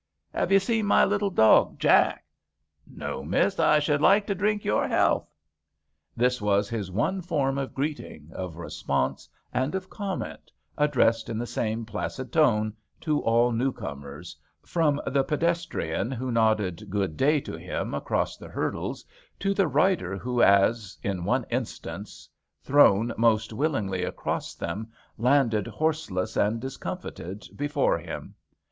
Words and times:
Have 0.33 0.51
you 0.51 0.57
seen 0.59 0.87
my 0.87 1.05
little 1.05 1.29
dog, 1.29 1.77
Jack?"" 1.77 2.25
No, 2.87 3.23
Miss; 3.23 3.59
I 3.59 3.77
should 3.77 4.01
like 4.01 4.25
to 4.25 4.33
drink 4.33 4.65
your 4.65 4.87
health." 4.87 5.29
This 6.17 6.41
was 6.41 6.67
his 6.67 6.89
one 6.89 7.21
form 7.21 7.59
of 7.59 7.75
greeting, 7.75 8.31
of 8.33 8.57
response, 8.57 9.29
and 9.53 9.75
of 9.75 9.91
comment, 9.91 10.51
addressed 10.75 11.29
in 11.29 11.37
the 11.37 11.45
same 11.45 11.85
placid 11.85 12.33
tone 12.33 12.73
to 13.01 13.21
all 13.21 13.51
new 13.51 13.71
comers, 13.71 14.35
from 14.65 14.95
39 14.95 14.95
HAMPSHIRE 14.95 15.05
VIGNETTES 15.05 15.13
the 15.13 15.35
pedestrian 15.37 16.11
who 16.11 16.31
nodded 16.31 16.89
good 16.89 17.15
day 17.15 17.39
to 17.39 17.53
him 17.55 17.93
across 17.93 18.37
the 18.37 18.49
hurdles 18.49 19.05
to 19.37 19.53
the 19.53 19.67
rider 19.67 20.17
who, 20.17 20.41
as, 20.41 20.97
in 21.03 21.25
one 21.25 21.45
instance, 21.51 22.27
thrown 22.63 23.13
most 23.19 23.51
unwillingly 23.51 24.03
across 24.03 24.55
them, 24.55 24.91
landed 25.19 25.67
horseless 25.67 26.35
and 26.35 26.59
discomfited 26.59 27.45
before 27.55 27.99
him. 27.99 28.33